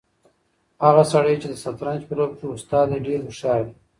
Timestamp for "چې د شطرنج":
1.41-2.01